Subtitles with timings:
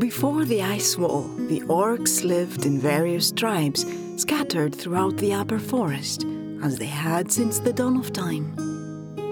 [0.00, 3.84] Before the ice wall, the orcs lived in various tribes
[4.16, 6.24] scattered throughout the upper forest,
[6.62, 8.56] as they had since the dawn of time.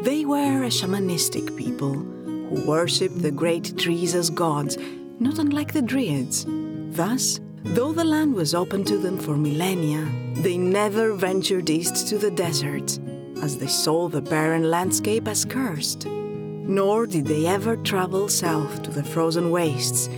[0.03, 4.77] They were a shamanistic people who worshipped the great trees as gods,
[5.19, 6.45] not unlike the Druids.
[6.47, 10.07] Thus, though the land was open to them for millennia,
[10.43, 13.01] they never ventured east to the deserts,
[13.41, 16.05] as they saw the barren landscape as cursed.
[16.05, 20.11] Nor did they ever travel south to the frozen wastes,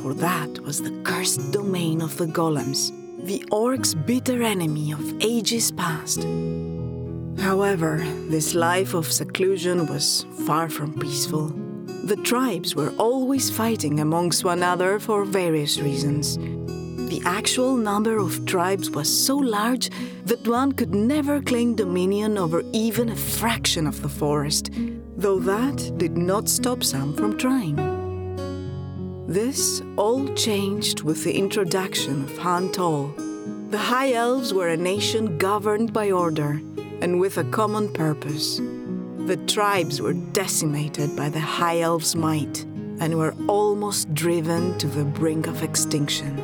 [0.00, 2.90] for that was the cursed domain of the golems,
[3.26, 6.26] the orcs' bitter enemy of ages past.
[7.38, 11.48] However, this life of seclusion was far from peaceful.
[12.04, 16.38] The tribes were always fighting amongst one another for various reasons.
[17.10, 19.90] The actual number of tribes was so large
[20.24, 24.70] that one could never claim dominion over even a fraction of the forest,
[25.16, 27.99] though that did not stop some from trying.
[29.30, 33.14] This all changed with the introduction of Han Tol.
[33.68, 36.60] The High Elves were a nation governed by order
[37.00, 38.56] and with a common purpose.
[38.56, 42.64] The tribes were decimated by the High Elves' might
[42.98, 46.36] and were almost driven to the brink of extinction.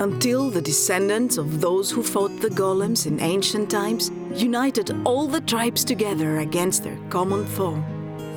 [0.00, 5.42] Until the descendants of those who fought the golems in ancient times united all the
[5.42, 7.80] tribes together against their common foe.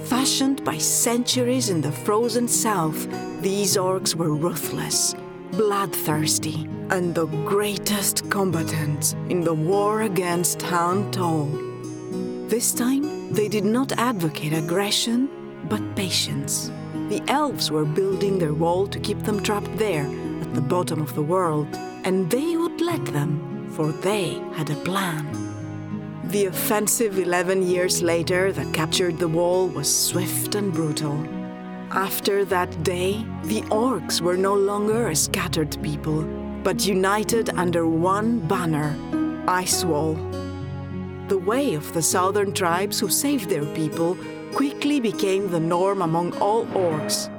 [0.05, 3.07] Fashioned by centuries in the frozen south,
[3.41, 5.15] these orcs were ruthless,
[5.51, 11.47] bloodthirsty, and the greatest combatants in the war against Han Tol.
[12.47, 15.27] This time, they did not advocate aggression,
[15.69, 16.71] but patience.
[17.09, 20.05] The elves were building their wall to keep them trapped there,
[20.41, 21.67] at the bottom of the world,
[22.03, 25.44] and they would let them, for they had a plan.
[26.29, 31.23] The offensive 11 years later that captured the wall was swift and brutal.
[31.91, 36.23] After that day, the orcs were no longer a scattered people,
[36.63, 38.95] but united under one banner
[39.47, 40.15] Ice Wall.
[41.27, 44.17] The way of the southern tribes who saved their people
[44.53, 47.29] quickly became the norm among all orcs,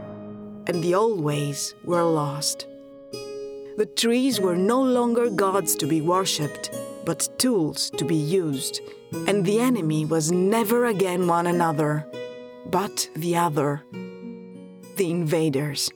[0.69, 2.67] and the old ways were lost.
[3.77, 6.71] The trees were no longer gods to be worshipped,
[7.06, 8.81] but tools to be used,
[9.27, 12.05] and the enemy was never again one another,
[12.67, 13.83] but the other
[14.97, 15.91] the invaders.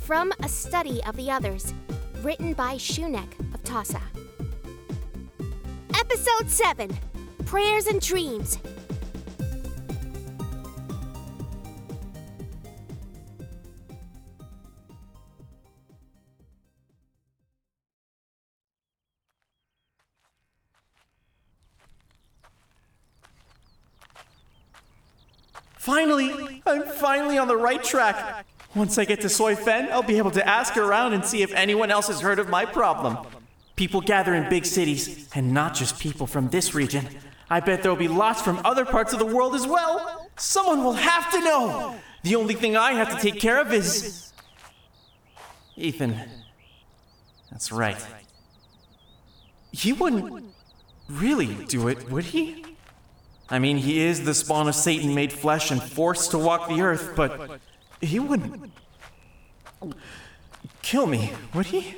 [0.00, 1.74] From A Study of the Others,
[2.22, 4.00] written by Shunek of Tasa.
[5.94, 6.96] Episode 7
[7.44, 8.58] Prayers and Dreams.
[27.36, 28.46] Finally on the right track.
[28.74, 31.52] Once I get to Soy Fen, I'll be able to ask around and see if
[31.54, 33.18] anyone else has heard of my problem.
[33.76, 37.06] People gather in big cities, and not just people from this region.
[37.48, 40.28] I bet there'll be lots from other parts of the world as well.
[40.36, 41.96] Someone will have to know.
[42.22, 44.32] The only thing I have to take care of is.
[45.76, 46.16] Ethan.
[47.50, 48.02] That's right.
[49.72, 50.44] He wouldn't
[51.08, 52.64] really do it, would he?
[53.48, 56.80] I mean, he is the spawn of Satan made flesh and forced to walk the
[56.82, 57.60] earth, but
[58.00, 58.72] he wouldn't
[60.82, 61.96] kill me, would he?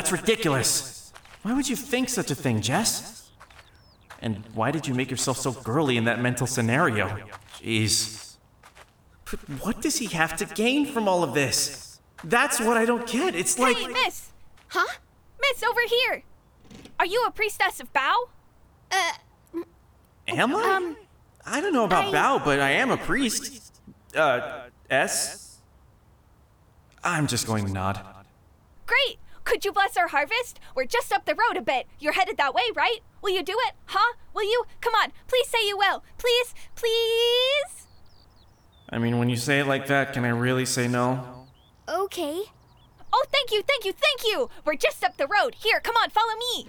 [0.00, 1.12] That's ridiculous.
[1.42, 3.30] Why would you think such a thing, Jess?
[4.22, 7.18] And why did you make yourself so girly in that mental scenario?
[7.58, 8.36] Jeez.
[9.30, 12.00] But what does he have to gain from all of this?
[12.24, 13.34] That's what I don't get.
[13.34, 13.76] It's like.
[13.76, 14.30] Hey, miss!
[14.68, 14.86] Huh?
[15.38, 16.22] Miss, over here!
[16.98, 18.14] Are you a priestess of Bao?
[18.90, 19.12] Uh,
[20.28, 20.76] Am I?
[20.76, 20.96] Um,
[21.44, 23.74] I don't know about I- Bao, but I am a priest.
[24.16, 25.58] Uh, S?
[27.04, 28.09] I'm just going to nod.
[29.50, 29.62] Great!
[29.62, 30.60] Could you bless our harvest?
[30.74, 31.86] We're just up the road a bit.
[31.98, 33.00] You're headed that way, right?
[33.22, 33.74] Will you do it?
[33.86, 34.14] Huh?
[34.34, 34.64] Will you?
[34.80, 36.04] Come on, please say you will.
[36.18, 37.88] Please, please?
[38.88, 41.46] I mean, when you say it like that, can I really say no?
[41.88, 42.42] Okay.
[43.12, 44.50] Oh, thank you, thank you, thank you!
[44.64, 45.56] We're just up the road.
[45.56, 46.68] Here, come on, follow me.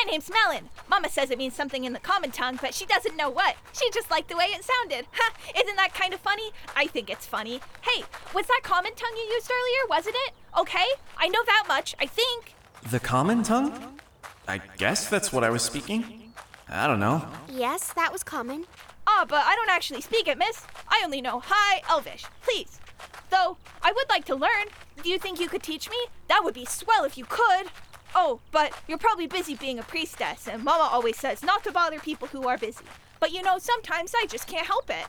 [0.00, 0.70] My My name's Melon.
[0.88, 3.56] Mama says it means something in the common tongue, but she doesn't know what.
[3.74, 5.06] She just liked the way it sounded.
[5.12, 5.34] Ha!
[5.54, 6.52] Isn't that kind of funny?
[6.74, 7.60] I think it's funny.
[7.82, 8.04] Hey,
[8.34, 10.32] was that common tongue you used earlier, wasn't it?
[10.58, 10.86] Okay,
[11.18, 12.54] I know that much, I think.
[12.90, 14.00] The common tongue?
[14.48, 16.32] I guess that's what I was speaking.
[16.66, 17.26] I don't know.
[17.50, 18.64] Yes, that was common.
[19.06, 20.64] Ah, but I don't actually speak it, miss.
[20.88, 22.24] I only know High Elvish.
[22.40, 22.80] Please.
[23.28, 24.66] Though, I would like to learn.
[25.02, 25.98] Do you think you could teach me?
[26.28, 27.66] That would be swell if you could.
[28.14, 31.98] Oh, but you're probably busy being a priestess, and Mama always says not to bother
[32.00, 32.84] people who are busy.
[33.20, 35.06] But you know, sometimes I just can't help it.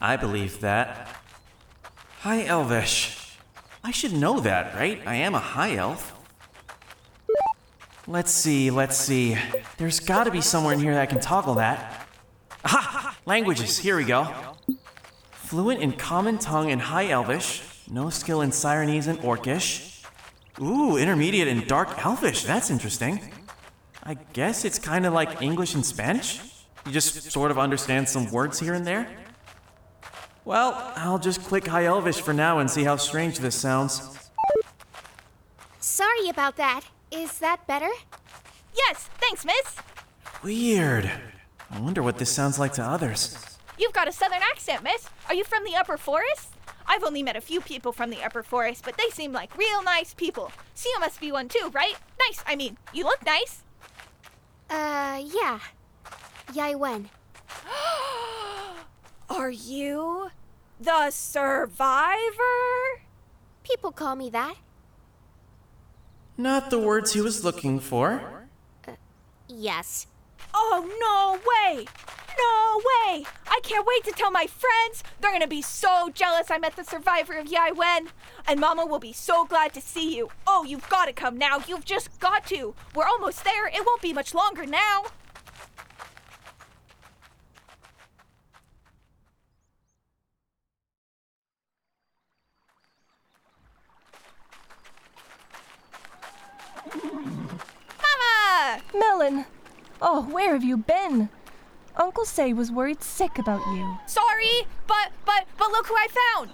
[0.00, 1.08] I believe that.
[2.20, 3.36] High Elvish.
[3.84, 5.00] I should know that, right?
[5.06, 6.14] I am a high elf.
[8.06, 9.36] Let's see, let's see.
[9.76, 12.06] There's gotta be somewhere in here that I can toggle that.
[12.64, 13.16] Aha!
[13.26, 14.26] Languages, here we go.
[15.30, 17.62] Fluent in Common Tongue and High Elvish.
[17.90, 19.87] No skill in Sirenese and Orcish.
[20.60, 22.44] Ooh, intermediate in Dark Elvish.
[22.44, 23.32] That's interesting.
[24.02, 26.40] I guess it's kind of like English and Spanish.
[26.86, 29.08] You just sort of understand some words here and there.
[30.44, 34.30] Well, I'll just click High Elvish for now and see how strange this sounds.
[35.78, 36.82] Sorry about that.
[37.10, 37.90] Is that better?
[38.74, 39.76] Yes, thanks, miss.
[40.42, 41.10] Weird.
[41.70, 43.58] I wonder what this sounds like to others.
[43.78, 45.08] You've got a southern accent, miss.
[45.28, 46.54] Are you from the upper forest?
[46.88, 49.82] I've only met a few people from the upper forest, but they seem like real
[49.82, 50.50] nice people.
[50.74, 51.94] So you must be one too, right?
[52.18, 53.62] Nice, I mean, you look nice.
[54.70, 55.58] Uh, yeah.
[56.54, 57.10] Yai Wen.
[59.30, 60.30] Are you
[60.80, 62.32] the survivor?
[63.62, 64.56] People call me that.
[66.38, 68.48] Not the words he was looking for.
[69.48, 70.06] Yes.
[70.54, 71.86] Oh, no way!
[72.38, 73.24] No way!
[73.48, 75.02] I can't wait to tell my friends.
[75.20, 78.10] They're gonna be so jealous I met the survivor of Yai Wen.
[78.46, 80.30] And Mama will be so glad to see you.
[80.46, 81.58] Oh, you've gotta come now.
[81.66, 82.74] You've just got to.
[82.94, 83.66] We're almost there.
[83.66, 85.06] It won't be much longer now.
[96.94, 98.82] Mama!
[98.94, 99.46] Melon!
[100.00, 101.28] Oh, where have you been?
[101.98, 103.98] Uncle Say was worried sick about you.
[104.06, 106.50] Sorry, but but but look who I found.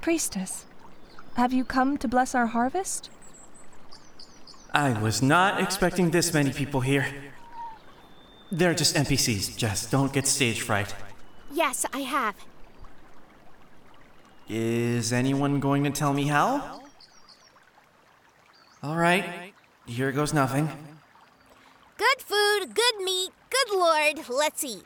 [0.00, 0.66] Priestess,
[1.36, 3.10] have you come to bless our harvest?
[4.72, 7.06] I was not expecting this many people here.
[8.52, 9.90] They're just NPCs, Jess.
[9.90, 10.94] Don't get stage fright.
[11.52, 12.34] Yes, I have.
[14.48, 16.82] Is anyone going to tell me how?
[18.82, 19.52] All right,
[19.86, 20.68] here goes nothing.
[22.04, 24.28] Good food, good meat, good lord.
[24.28, 24.84] Let's eat.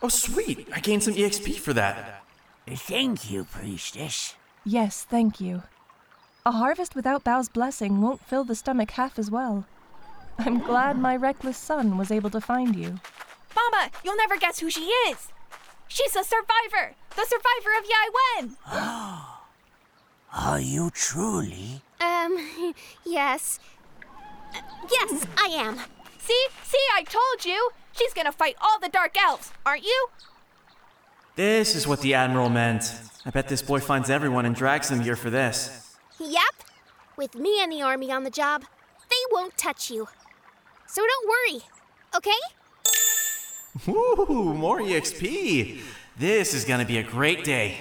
[0.00, 0.68] Oh, sweet!
[0.72, 2.22] I gained some EXP for that.
[2.68, 4.36] Thank you, priestess.
[4.64, 5.64] Yes, thank you.
[6.46, 9.66] A harvest without Bao's blessing won't fill the stomach half as well.
[10.38, 13.00] I'm glad my reckless son was able to find you.
[13.56, 15.28] Mama, you'll never guess who she is.
[15.88, 18.56] She's a survivor, the survivor of Yai Wen.
[20.32, 21.82] Are you truly?
[22.00, 23.58] Um, yes.
[24.54, 24.60] Uh,
[24.90, 25.78] yes, I am.
[26.18, 27.70] See, see, I told you.
[27.92, 30.08] She's gonna fight all the dark elves, aren't you?
[31.36, 32.92] This is what the Admiral meant.
[33.24, 35.96] I bet this boy finds everyone and drags them here for this.
[36.18, 36.40] Yep.
[37.16, 38.64] With me and the army on the job,
[39.10, 40.08] they won't touch you.
[40.86, 41.62] So don't worry,
[42.16, 42.30] okay?
[43.86, 45.80] Woo, more EXP!
[46.16, 47.76] This is gonna be a great day.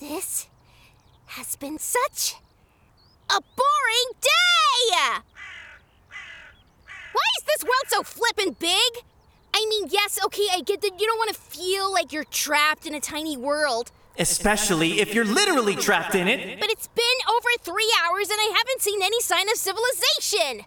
[0.00, 0.46] This
[1.38, 2.34] has been such
[3.30, 5.20] a boring day!
[7.12, 9.04] Why is this world so flippin' big?
[9.54, 12.86] I mean, yes, okay, I get that you don't want to feel like you're trapped
[12.86, 16.58] in a tiny world, Especially if you're literally trapped in it.
[16.58, 20.66] but it's been over three hours and I haven't seen any sign of civilization!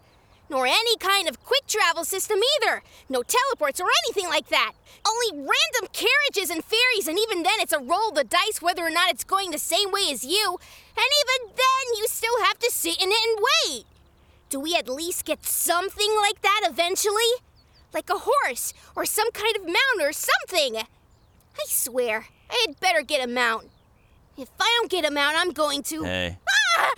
[0.51, 2.83] Nor any kind of quick travel system either.
[3.07, 4.73] No teleports or anything like that.
[5.07, 8.85] Only random carriages and ferries, and even then it's a roll of the dice whether
[8.85, 10.57] or not it's going the same way as you.
[10.97, 13.85] And even then, you still have to sit in it and wait.
[14.49, 17.31] Do we at least get something like that eventually?
[17.93, 20.75] Like a horse, or some kind of mount, or something.
[20.75, 23.69] I swear, I had better get a mount.
[24.37, 26.03] If I don't get a mount, I'm going to.
[26.03, 26.37] Hey,
[26.77, 26.91] Ah!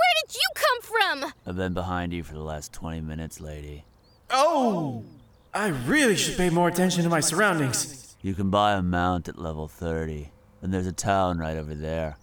[0.00, 1.32] Where did you come from?
[1.46, 3.84] I've been behind you for the last 20 minutes, lady.
[4.30, 5.04] Oh!
[5.52, 8.16] I really should pay more attention to my surroundings.
[8.22, 10.30] You can buy a mount at level 30,
[10.62, 12.16] and there's a town right over there.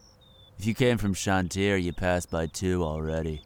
[0.57, 3.41] If you came from Shantir, you passed by two already.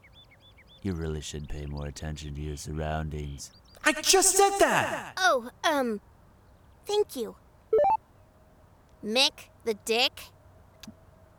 [0.82, 3.52] You really should pay more attention to your surroundings.
[3.84, 5.14] I just said that!
[5.18, 6.00] Oh, um,
[6.86, 7.36] Thank you.
[9.04, 10.24] Mick, the dick.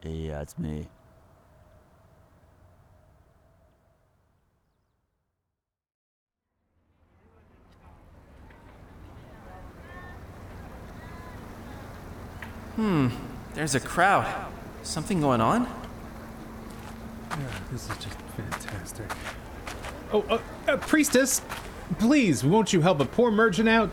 [0.02, 0.88] Yeah, it's me.
[13.54, 14.26] There's a crowd.
[14.82, 15.68] Something going on?
[17.30, 17.38] Yeah,
[17.70, 19.06] This is just fantastic.
[20.12, 21.40] Oh, uh, uh, priestess,
[21.98, 23.90] please, won't you help a poor merchant out?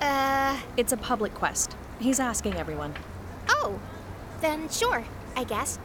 [0.00, 1.76] Uh, It's a public quest.
[2.00, 2.94] He's asking everyone.
[3.48, 3.78] oh.
[4.40, 5.04] Then sure,
[5.36, 5.78] I guess.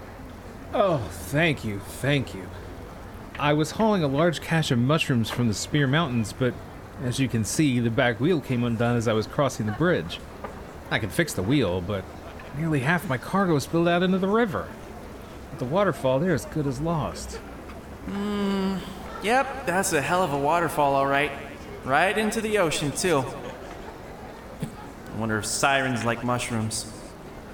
[0.73, 2.43] Oh, thank you, thank you.
[3.39, 6.53] I was hauling a large cache of mushrooms from the Spear Mountains, but
[7.03, 10.19] as you can see, the back wheel came undone as I was crossing the bridge.
[10.91, 12.03] I can fix the wheel, but
[12.57, 14.67] nearly half my cargo spilled out into the river.
[15.57, 17.35] The waterfall there is good as lost.
[18.05, 18.77] Hmm,
[19.21, 21.31] yep, that's a hell of a waterfall, all right.
[21.83, 23.23] Right into the ocean, too.
[24.61, 26.91] I wonder if sirens like mushrooms.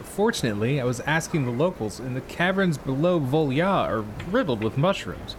[0.04, 5.36] Fortunately, I was asking the locals, and the caverns below Volya are riddled with mushrooms.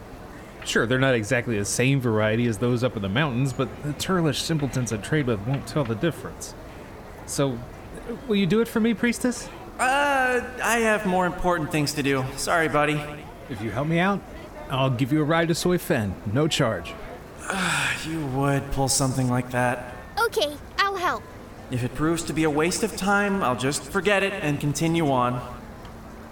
[0.65, 3.93] Sure, they're not exactly the same variety as those up in the mountains, but the
[3.95, 6.55] Turlish simpletons I trade with won't tell the difference.
[7.25, 7.59] So,
[8.27, 9.49] will you do it for me, priestess?
[9.79, 12.25] Uh, I have more important things to do.
[12.37, 13.01] Sorry, buddy.
[13.51, 14.21] If you help me out,
[14.71, 16.95] I'll give you a ride to Soy Fen, no charge.
[18.07, 19.93] You would pull something like that.
[20.21, 21.25] Okay, I'll help.
[21.73, 25.11] If it proves to be a waste of time, I'll just forget it and continue
[25.11, 25.43] on.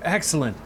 [0.02, 0.57] Excellent.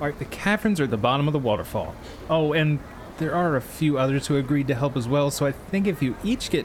[0.00, 1.94] All right, the caverns are at the bottom of the waterfall.
[2.30, 2.78] Oh, and
[3.18, 6.00] there are a few others who agreed to help as well, so I think if
[6.00, 6.64] you each get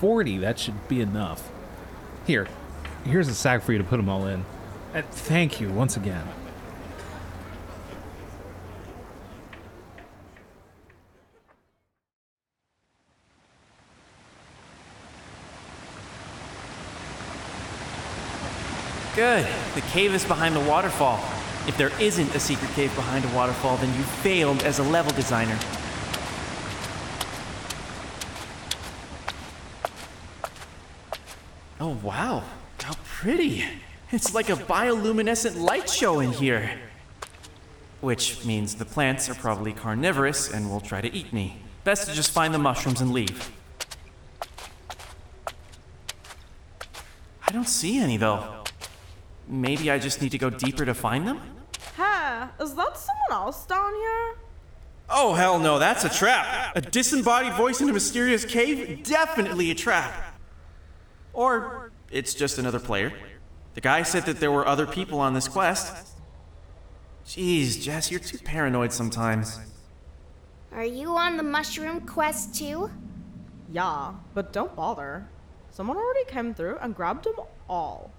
[0.00, 1.50] 40, that should be enough.
[2.26, 2.46] Here,
[3.04, 4.44] here's a sack for you to put them all in.
[4.94, 6.26] Uh, thank you once again.
[19.14, 19.46] Good.
[19.74, 21.18] The cave is behind the waterfall.
[21.66, 25.12] If there isn't a secret cave behind a waterfall, then you failed as a level
[25.12, 25.58] designer.
[31.78, 32.44] Oh, wow.
[33.20, 33.64] How pretty.
[34.12, 36.78] It's like a bioluminescent light show in here.
[38.00, 41.60] Which means the plants are probably carnivorous and will try to eat me.
[41.84, 43.50] Best to just find the mushrooms and leave.
[47.46, 48.64] I don't see any, though.
[49.46, 51.40] Maybe I just need to go deeper to find them?
[51.96, 54.34] Hey, is that someone else down here?
[55.10, 56.74] Oh, hell no, that's a trap.
[56.74, 59.02] A disembodied voice in a mysterious cave?
[59.02, 60.38] Definitely a trap.
[61.32, 61.79] Or
[62.10, 63.12] it's just another player.
[63.74, 66.08] The guy said that there were other people on this quest.
[67.24, 69.58] Jeez, Jess, you're too paranoid sometimes.
[70.72, 72.90] Are you on the mushroom quest too?
[73.72, 75.28] Yeah, but don't bother.
[75.70, 77.34] Someone already came through and grabbed them
[77.68, 78.10] all.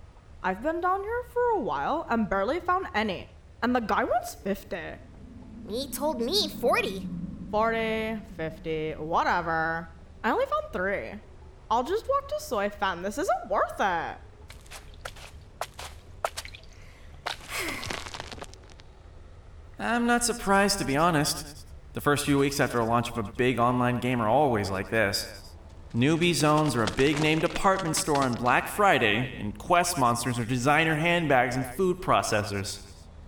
[0.43, 3.27] I've been down here for a while and barely found any.
[3.61, 4.77] And the guy wants 50.
[5.69, 7.07] He told me 40.
[7.51, 9.89] 40, 50, whatever.
[10.23, 11.11] I only found three.
[11.71, 13.01] I'll just walk to Soy Fen.
[13.01, 14.17] This isn't worth it.
[19.79, 21.65] I'm not surprised, to be honest.
[21.93, 24.91] The first few weeks after a launch of a big online game are always like
[24.91, 25.25] this.
[25.95, 30.45] Newbie Zones are a big name department store on Black Friday, and Quest Monsters are
[30.45, 32.81] designer handbags and food processors.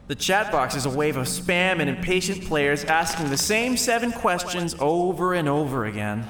[0.08, 4.12] The chat box is a wave of spam and impatient players asking the same seven
[4.12, 6.28] questions over and over again.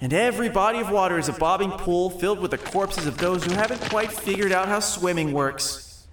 [0.00, 3.42] And every body of water is a bobbing pool filled with the corpses of those
[3.44, 6.06] who haven't quite figured out how swimming works.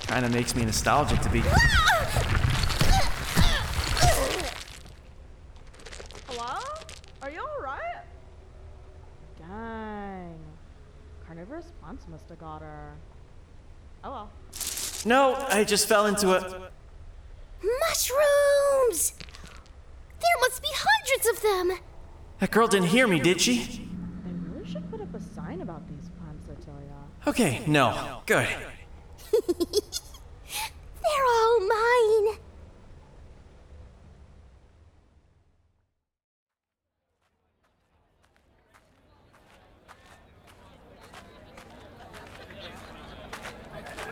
[0.00, 1.40] Kinda makes me nostalgic to be.
[6.26, 6.58] Hello?
[7.22, 8.04] Are you alright?
[9.38, 10.34] Dang.
[11.24, 12.94] Carnivorous plants must have got her.
[14.02, 14.30] Oh well.
[15.04, 16.70] No, I just fell into a.
[17.62, 19.14] Mushrooms!
[20.20, 21.78] There must be hundreds of them!
[22.42, 23.86] That girl didn't hear me, did she?
[24.24, 27.30] They really should put up a sign about these plants, I tell ya.
[27.30, 28.20] Okay, no.
[28.26, 28.48] Good.
[29.30, 32.38] They're all mine!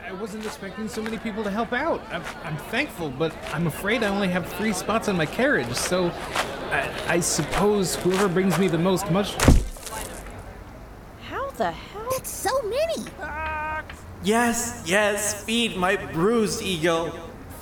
[0.07, 2.01] I wasn't expecting so many people to help out.
[2.13, 6.13] I'm, I'm thankful, but I'm afraid I only have three spots on my carriage, so
[6.71, 9.35] I, I suppose whoever brings me the most much.
[11.29, 12.07] How the hell?
[12.11, 13.07] That's so many!
[14.23, 17.13] Yes, yes, feed my bruised ego.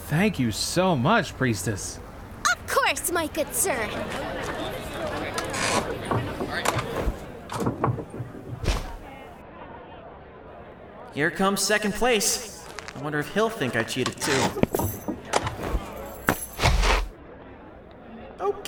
[0.08, 2.00] Thank you so much, priestess.
[2.50, 3.88] Of course, my good sir!
[11.14, 12.64] Here comes second place.
[12.94, 14.67] I wonder if he'll think I cheated too.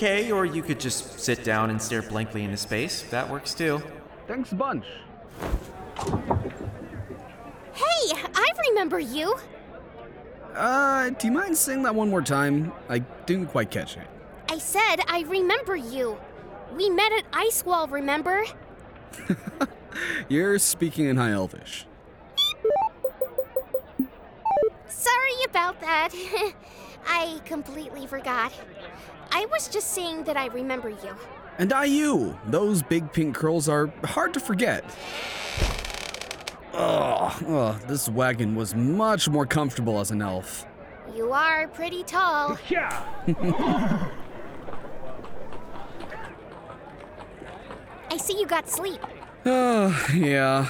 [0.03, 3.03] Okay, or you could just sit down and stare blankly into space.
[3.11, 3.83] That works too.
[4.27, 4.87] Thanks a bunch.
[7.75, 9.37] Hey, I remember you.
[10.55, 12.73] Uh, do you mind saying that one more time?
[12.89, 14.07] I didn't quite catch it.
[14.49, 16.17] I said I remember you.
[16.75, 18.47] We met at Ice Wall, remember?
[20.31, 21.85] You're speaking in High Elvish.
[24.89, 26.09] Sorry about that.
[27.07, 28.51] I completely forgot.
[29.33, 31.17] I was just saying that I remember you.
[31.59, 32.39] And I you.
[32.47, 34.85] Those big pink curls are hard to forget.
[36.73, 40.65] Ugh, ugh, this wagon was much more comfortable as an elf.
[41.15, 42.59] You are pretty tall.
[42.69, 43.05] Yeah.
[48.11, 49.01] I see you got sleep.
[49.45, 50.69] Uh, yeah.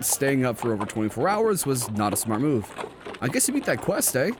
[0.00, 2.70] Staying up for over 24 hours was not a smart move.
[3.20, 4.30] I guess you beat that quest, eh?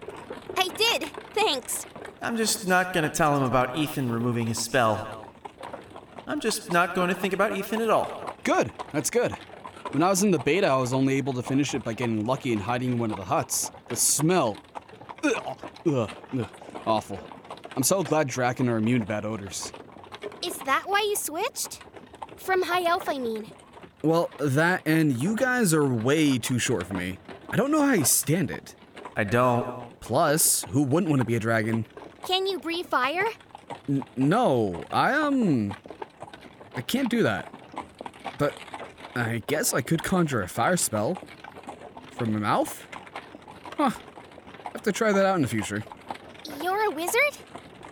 [0.57, 1.05] I did.
[1.35, 1.87] Thanks.
[2.23, 5.21] I'm just not gonna tell him about Ethan removing his spell.
[6.31, 8.37] I'm just not going to think about Ethan at all.
[8.45, 8.71] Good.
[8.93, 9.33] That's good.
[9.91, 12.25] When I was in the beta, I was only able to finish it by getting
[12.25, 13.73] lucky and hiding in one of the huts.
[13.89, 14.57] The smell.
[15.25, 16.49] Ugh, ugh, ugh,
[16.87, 17.19] awful.
[17.77, 19.73] I'm so glad Draken are immune to bad odors.
[20.41, 21.81] Is that why you switched?
[22.37, 23.51] From High Elf, I mean.
[24.03, 27.19] Well, that and you guys are way too short for me.
[27.49, 28.77] I don't know how you stand it.
[29.17, 29.99] I don't.
[29.99, 31.85] Plus, who wouldn't want to be a dragon?
[32.27, 33.27] Can you breathe fire?
[33.89, 35.75] N- no, I um,
[36.77, 37.53] I can't do that.
[38.39, 38.55] But
[39.15, 41.19] I guess I could conjure a fire spell
[42.13, 42.87] from my mouth.
[43.77, 43.91] Huh.
[44.73, 45.83] Have to try that out in the future.
[46.63, 47.37] You're a wizard?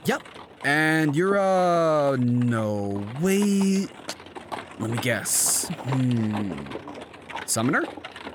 [0.05, 0.23] Yep.
[0.65, 3.89] And you're uh no wait.
[4.79, 5.69] Let me guess.
[5.69, 6.53] Hmm.
[7.47, 7.85] Summoner?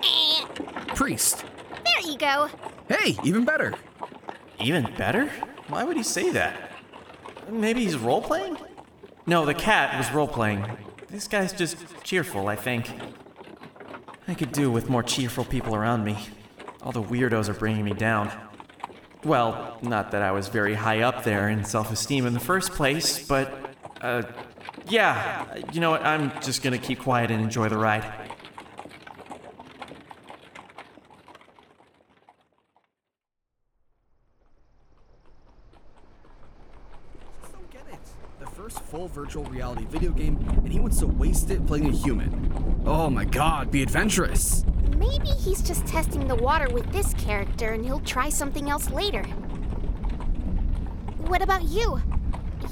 [0.03, 0.45] Eh,
[0.95, 1.45] Priest.
[1.85, 2.50] there you go.
[2.89, 3.73] Hey, even better.
[4.59, 5.29] Even better?
[5.67, 6.72] Why would he say that?
[7.50, 8.57] Maybe he's role playing?
[9.25, 10.66] No, the cat was role playing.
[11.09, 12.90] This guy's just cheerful, I think.
[14.27, 16.18] I could do with more cheerful people around me.
[16.81, 18.31] All the weirdos are bringing me down.
[19.24, 22.72] Well, not that I was very high up there in self esteem in the first
[22.72, 24.24] place, but, uh,
[24.90, 26.03] yeah, you know what?
[26.03, 28.03] I'm just gonna keep quiet and enjoy the ride.
[37.51, 38.00] don't get it.
[38.40, 41.92] The first full virtual reality video game, and he wants to waste it playing a
[41.92, 42.84] human.
[42.86, 44.64] Oh my god, be adventurous.
[44.98, 49.24] Maybe he's just testing the water with this character and he'll try something else later.
[51.25, 52.03] What about you?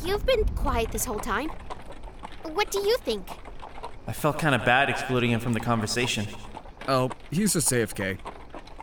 [0.06, 1.50] You've been quiet this whole time.
[2.54, 3.28] What do you think?
[4.06, 6.28] I felt kind of bad excluding him from the conversation.
[6.88, 8.20] Oh, he's just AFK.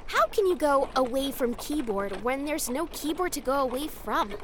[0.08, 4.34] How can you go away from keyboard when there's no keyboard to go away from?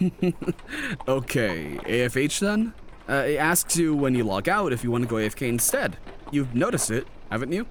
[1.08, 2.74] Okay, AFH then?
[3.08, 5.96] Uh, it asks you when you log out if you want to go AFK instead.
[6.30, 7.66] You've noticed it, haven't you?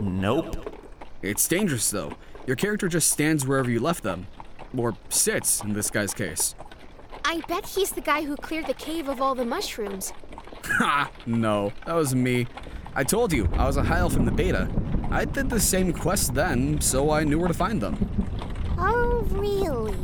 [0.00, 0.78] Nope.
[1.22, 2.12] It's dangerous though.
[2.46, 4.26] Your character just stands wherever you left them.
[4.76, 6.54] Or sits, in this guy's case.
[7.24, 10.12] I bet he's the guy who cleared the cave of all the mushrooms.
[10.64, 11.10] Ha!
[11.24, 12.46] No, that was me.
[12.94, 14.68] I told you, I was a high elf in the beta.
[15.10, 17.96] I did the same quest then, so I knew where to find them.
[18.76, 19.96] Oh, really?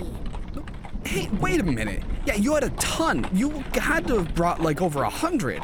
[1.05, 2.03] Hey, wait a minute.
[2.27, 3.29] Yeah, you had a ton.
[3.33, 5.63] You had to have brought like over a hundred.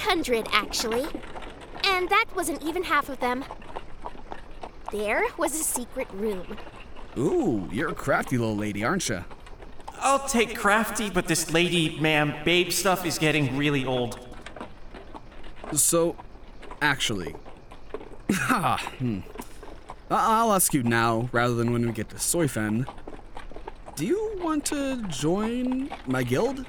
[0.00, 1.06] 400, actually.
[1.84, 3.44] And that wasn't even half of them.
[4.92, 6.56] There was a secret room.
[7.18, 9.24] Ooh, you're a crafty little lady, aren't you?
[9.98, 14.20] I'll take crafty, but this lady, ma'am, babe stuff is getting really old.
[15.72, 16.16] So,
[16.80, 17.34] actually,
[18.30, 19.20] ha, hmm.
[20.10, 22.86] I- I'll ask you now rather than when we get to Soyfen.
[23.96, 26.66] Do you want to join my guild?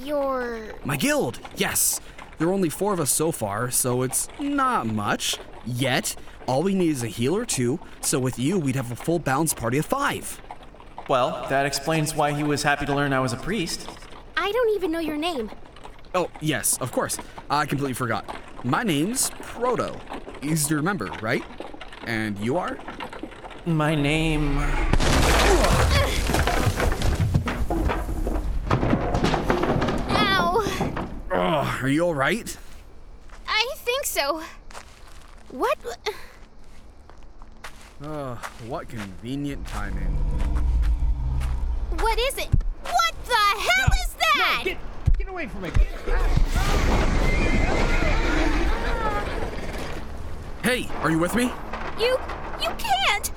[0.00, 0.74] Your.
[0.84, 1.98] My guild, yes.
[2.36, 5.38] There are only four of us so far, so it's not much.
[5.64, 6.14] Yet,
[6.46, 9.54] all we need is a healer too, so with you, we'd have a full balance
[9.54, 10.42] party of five.
[11.08, 13.88] Well, that explains why he was happy to learn I was a priest.
[14.36, 15.50] I don't even know your name.
[16.14, 17.16] Oh, yes, of course.
[17.48, 18.28] I completely forgot.
[18.62, 19.98] My name's Proto.
[20.42, 21.42] Easy to remember, right?
[22.04, 22.78] And you are?
[23.64, 24.58] My name.
[31.82, 32.56] Are you alright?
[33.46, 34.42] I think so.
[35.50, 35.78] What?
[38.02, 38.34] Uh,
[38.66, 40.14] what convenient timing.
[42.00, 42.48] What is it?
[42.82, 44.64] What the hell is that?
[45.18, 45.70] Get away from me.
[50.62, 51.44] Hey, are you with me?
[51.98, 52.18] You.
[52.60, 53.30] you can't!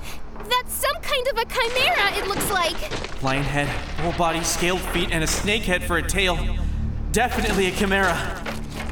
[0.48, 3.22] That's some kind of a chimera, it looks like.
[3.22, 3.68] Lion head,
[4.00, 6.36] whole body, scaled feet, and a snake head for a tail.
[7.12, 8.14] Definitely a chimera.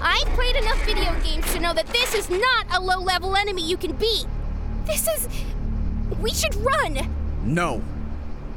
[0.03, 3.63] I've played enough video games to know that this is not a low level enemy
[3.63, 4.27] you can beat.
[4.87, 5.29] This is.
[6.21, 6.99] We should run!
[7.45, 7.81] No.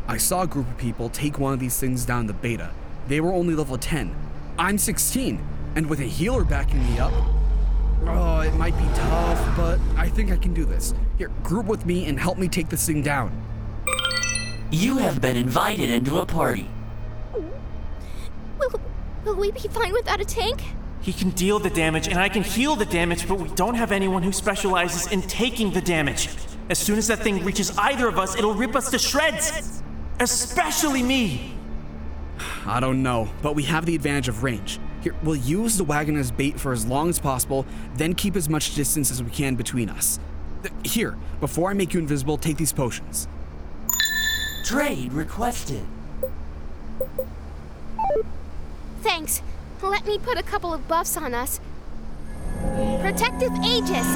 [0.08, 2.72] I saw a group of people take one of these things down the beta.
[3.08, 4.16] They were only level 10.
[4.58, 5.40] I'm 16,
[5.76, 7.14] and with a healer backing me up.
[8.08, 10.96] Oh, it might be tough, but I think I can do this.
[11.20, 13.32] Here, group with me and help me take this thing down.
[14.72, 16.68] You have been invited into a party.
[19.24, 20.64] Will, will we be fine without a tank?
[21.02, 23.92] He can deal the damage, and I can heal the damage, but we don't have
[23.92, 26.30] anyone who specializes in taking the damage.
[26.70, 29.82] As soon as that thing reaches either of us, it'll rip us to shreds.
[30.20, 31.56] Especially me.
[32.66, 34.80] I don't know, but we have the advantage of range.
[35.02, 38.48] Here, we'll use the wagon as bait for as long as possible, then keep as
[38.48, 40.20] much distance as we can between us.
[40.86, 43.28] Here, before I make you invisible, take these potions.
[44.64, 45.84] Trade requested.
[49.02, 49.42] Thanks.
[49.82, 51.60] Let me put a couple of buffs on us.
[53.02, 54.08] Protective Aegis.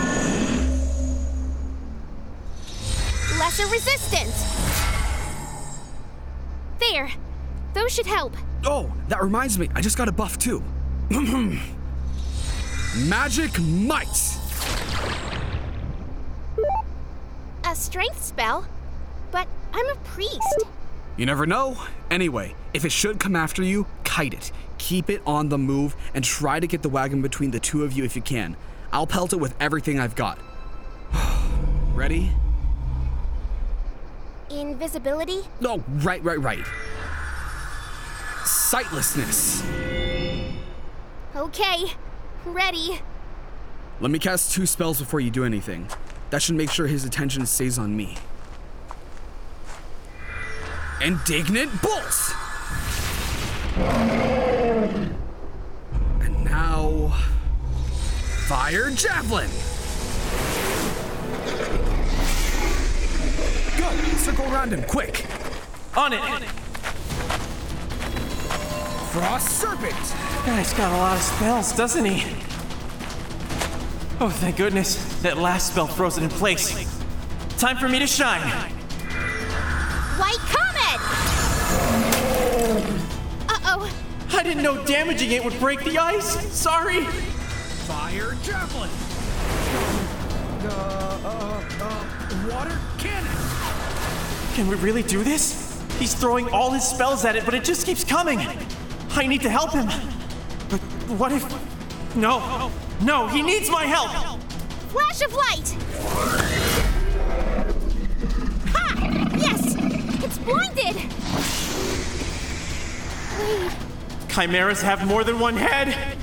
[3.39, 4.43] Lesser resistance.
[6.79, 7.11] There.
[7.73, 8.35] Those should help.
[8.63, 10.63] Oh, that reminds me, I just got a buff too.
[12.97, 14.37] Magic Might!
[17.65, 18.65] A strength spell?
[19.31, 20.63] But I'm a priest.
[21.17, 21.77] You never know.
[22.09, 24.51] Anyway, if it should come after you, kite it.
[24.77, 27.93] Keep it on the move and try to get the wagon between the two of
[27.93, 28.55] you if you can.
[28.91, 30.39] I'll pelt it with everything I've got.
[31.93, 32.31] Ready?
[34.49, 35.41] Invisibility?
[35.59, 36.65] No, right, right, right.
[38.45, 39.63] Sightlessness.
[41.35, 41.85] Okay.
[42.45, 42.99] Ready.
[43.99, 45.87] Let me cast two spells before you do anything.
[46.29, 48.17] That should make sure his attention stays on me.
[51.01, 52.35] Indignant Bolt!
[56.21, 57.17] And now.
[58.47, 59.49] Fire Javelin!
[63.75, 63.89] Go!
[64.17, 65.25] Circle around him, quick!
[65.97, 66.21] On it!
[69.09, 69.95] Frost Serpent!
[70.45, 72.35] Guy's got a lot of spells, doesn't he?
[74.19, 74.95] Oh, thank goodness.
[75.23, 76.71] That last spell froze it in place.
[77.57, 78.41] Time for me to shine.
[80.19, 80.99] White Comet!
[83.49, 83.91] Uh oh.
[84.33, 86.53] I didn't know damaging it would break the ice.
[86.53, 87.07] Sorry.
[88.05, 88.89] Fire Javelin!
[90.61, 90.69] Uh,
[91.25, 93.35] uh, uh, water Cannon!
[94.53, 95.83] Can we really do this?
[95.97, 98.37] He's throwing all his spells at it, but it just keeps coming.
[99.09, 99.87] I need to help him.
[100.69, 100.81] But
[101.17, 101.43] what if.
[102.15, 102.71] No.
[103.01, 104.11] No, he needs my help.
[104.91, 105.75] Flash of light!
[108.71, 109.33] Ha!
[109.35, 109.75] Yes!
[110.23, 110.95] It's blinded!
[113.39, 113.71] Wait.
[114.29, 116.19] Chimeras have more than one head.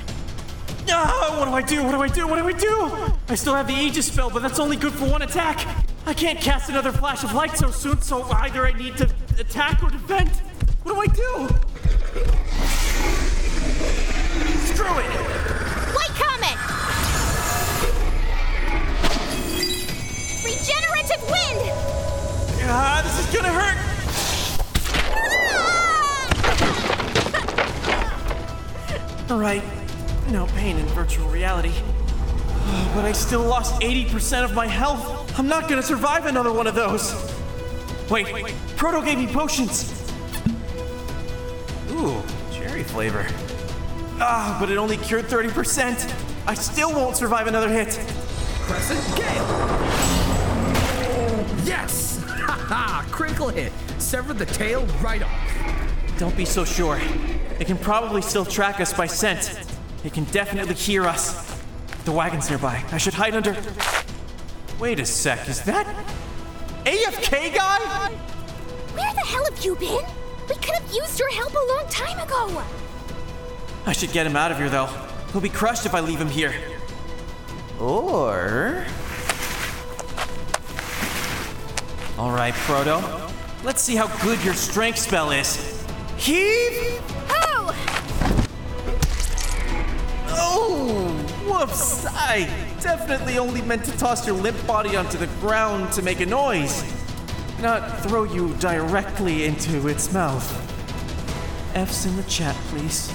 [0.89, 1.83] Ah, what do I do?
[1.83, 2.27] What do I do?
[2.27, 2.91] What do I do?
[3.29, 5.65] I still have the Aegis spell, but that's only good for one attack.
[6.05, 9.81] I can't cast another flash of light so soon, so either I need to attack
[9.81, 10.29] or defend.
[10.83, 11.47] What do I do?
[14.65, 15.09] Screw it!
[15.95, 16.57] White Comet!
[20.43, 21.71] Regenerative wind!
[22.65, 23.77] Ah, this is gonna hurt.
[29.31, 29.63] All right,
[30.33, 31.71] no pain in virtual reality.
[32.95, 35.39] But I still lost 80% of my health.
[35.39, 37.13] I'm not gonna survive another one of those.
[38.09, 38.25] Wait,
[38.75, 39.93] Proto gave me potions.
[41.91, 42.19] Ooh,
[42.51, 43.27] cherry flavor.
[44.19, 46.11] Ah, but it only cured 30%.
[46.47, 47.99] I still won't survive another hit.
[48.63, 49.47] Crescent Gale!
[51.63, 52.23] Yes!
[52.27, 53.07] Ha ha!
[53.11, 53.71] Critical hit!
[53.99, 56.17] Severed the tail right off.
[56.17, 56.99] Don't be so sure.
[57.59, 59.72] It can probably still track us by scent.
[60.03, 61.61] It can definitely hear us.
[62.05, 62.83] The wagon's nearby.
[62.91, 63.55] I should hide under.
[64.79, 65.85] Wait a sec, is that
[66.83, 68.09] AFK guy?
[68.93, 70.03] Where the hell have you been?
[70.49, 72.61] We could have used your help a long time ago.
[73.85, 74.89] I should get him out of here though.
[75.31, 76.53] He'll be crushed if I leave him here.
[77.79, 78.85] Or.
[82.17, 83.01] Alright, Proto.
[83.63, 85.85] Let's see how good your strength spell is.
[86.17, 87.01] Heave!
[91.45, 92.05] Whoops!
[92.05, 92.45] I
[92.81, 96.83] definitely only meant to toss your limp body onto the ground to make a noise,
[97.61, 100.45] not throw you directly into its mouth.
[101.75, 103.11] F's in the chat, please.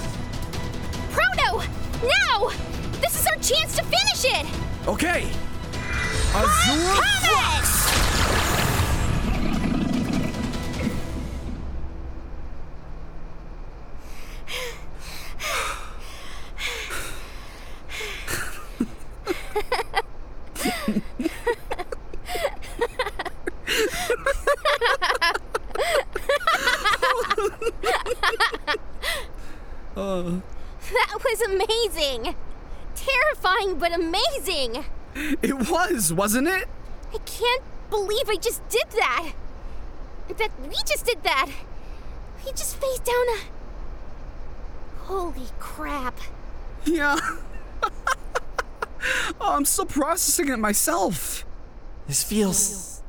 [1.11, 1.67] Proto!
[2.03, 2.51] Now!
[3.01, 4.47] This is our chance to finish it!
[4.87, 5.31] Okay!
[6.35, 7.18] Azure
[36.09, 36.69] was, wasn't it?
[37.13, 39.33] I can't believe I just did that!
[40.37, 41.51] That we just did that!
[42.45, 43.39] We just faced down a.
[45.05, 46.19] Holy crap.
[46.85, 47.19] Yeah.
[47.83, 47.91] oh,
[49.41, 51.45] I'm still processing it myself.
[52.07, 53.03] This feels.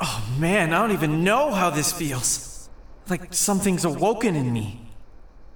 [0.00, 2.70] Oh man, I don't even know how this feels.
[3.08, 4.88] Like something's awoken in me.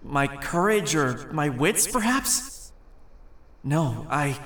[0.03, 2.73] My courage or my wits, perhaps?
[3.63, 4.39] No, I.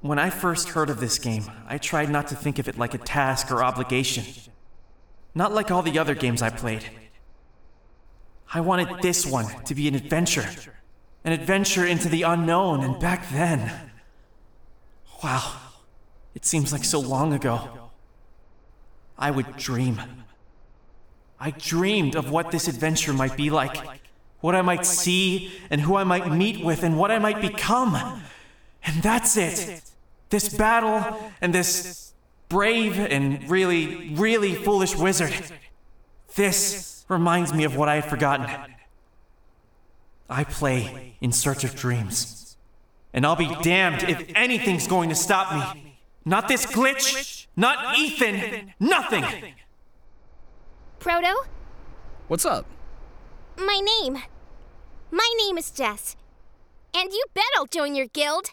[0.00, 2.94] When I first heard of this game, I tried not to think of it like
[2.94, 4.24] a task or obligation.
[5.34, 6.84] Not like all the other games I played.
[8.52, 10.48] I wanted this one to be an adventure.
[11.24, 13.72] An adventure into the unknown, and back then.
[15.24, 15.56] Wow,
[16.34, 17.90] it seems like so long ago.
[19.18, 20.00] I would dream.
[21.40, 23.76] I dreamed of what this adventure might be like,
[24.40, 28.22] what I might see, and who I might meet with, and what I might become.
[28.86, 29.82] And that's it.
[30.30, 32.12] This battle and this
[32.48, 35.34] brave and really, really foolish wizard.
[36.34, 38.48] This reminds me of what I had forgotten.
[40.28, 42.56] I play in search of dreams.
[43.12, 45.96] And I'll be damned if anything's going to stop me.
[46.24, 49.24] Not this glitch, not Ethan, nothing.
[50.98, 51.34] Proto,
[52.28, 52.66] What's up?
[53.56, 54.18] my name.
[55.10, 56.16] My name is Jess.
[56.92, 58.50] And you bet I'll join your guild.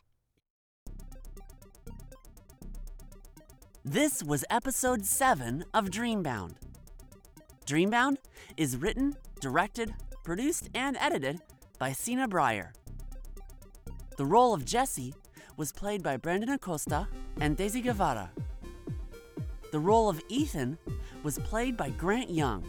[3.85, 6.53] This was episode 7 of Dreambound.
[7.65, 8.15] Dreambound
[8.55, 9.93] is written, directed,
[10.23, 11.41] produced, and edited
[11.79, 12.71] by Sena Bryer.
[14.15, 15.13] The role of Jesse
[15.57, 17.09] was played by Brandon Acosta
[17.41, 18.31] and Daisy Guevara.
[19.73, 20.77] The role of Ethan
[21.23, 22.63] was played by Grant Young.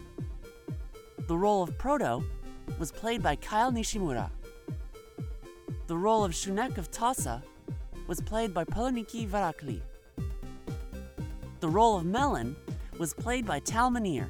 [1.28, 2.24] The role of Proto
[2.80, 4.30] was played by Kyle Nishimura.
[5.86, 7.40] The role of Shunek of Tasa
[8.08, 9.80] was played by Poloniki Varakli.
[11.64, 12.56] The role of Melon
[12.98, 14.28] was played by Tal Manir.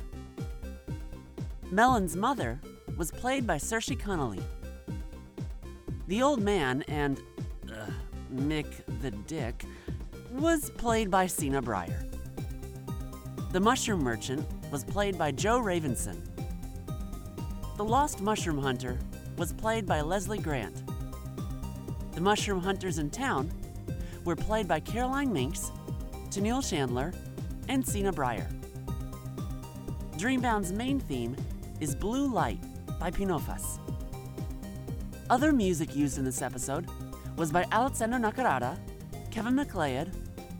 [1.72, 2.60] Melon's mother
[2.96, 4.38] was played by Saoirse Connolly.
[6.06, 7.20] The old man and
[7.68, 7.90] uh,
[8.32, 8.66] Mick
[9.02, 9.64] the Dick
[10.30, 12.04] was played by Sena Bryer.
[13.50, 16.22] The mushroom merchant was played by Joe Ravenson.
[17.76, 18.96] The lost mushroom hunter
[19.36, 20.84] was played by Leslie Grant.
[22.12, 23.50] The mushroom hunters in town
[24.24, 25.72] were played by Caroline Minks,
[26.34, 27.14] Tennille Chandler,
[27.68, 28.48] and Sena Bryer.
[30.16, 31.36] Dreambound's main theme
[31.80, 32.58] is Blue Light
[32.98, 33.78] by Pinofas.
[35.30, 36.88] Other music used in this episode
[37.36, 38.76] was by Alexander Nakarada,
[39.30, 40.10] Kevin MacLeod,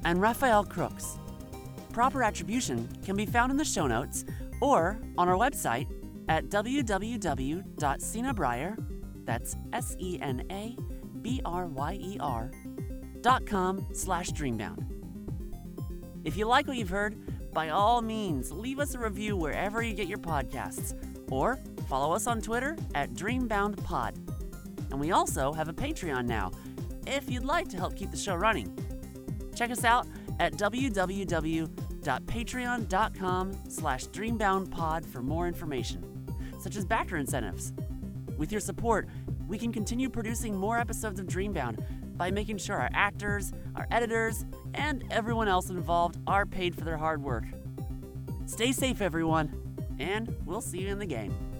[0.05, 1.19] and Raphael Crooks.
[1.93, 4.25] Proper attribution can be found in the show notes
[4.61, 5.89] or on our website
[6.29, 8.77] at www.senabryer,
[9.25, 10.41] that's S-E-N-A-B-R-Y-E-R,
[13.21, 15.04] dot com slash dreambound.
[16.25, 17.17] If you like what you've heard,
[17.53, 20.99] by all means, leave us a review wherever you get your podcasts,
[21.31, 24.17] or follow us on Twitter at DreamboundPod.
[24.91, 26.51] And we also have a Patreon now,
[27.07, 28.77] if you'd like to help keep the show running.
[29.55, 30.09] Check us out
[30.41, 36.27] at www.patreon.com slash dreamboundpod for more information,
[36.59, 37.73] such as backer incentives.
[38.37, 39.09] With your support,
[39.47, 41.85] we can continue producing more episodes of Dreambound
[42.17, 46.97] by making sure our actors, our editors, and everyone else involved are paid for their
[46.97, 47.45] hard work.
[48.47, 49.53] Stay safe, everyone,
[49.99, 51.54] and we'll see you in the game.